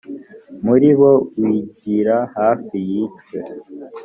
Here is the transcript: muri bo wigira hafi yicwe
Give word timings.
muri 0.65 0.89
bo 0.99 1.11
wigira 1.39 2.17
hafi 2.37 2.75
yicwe 2.89 3.37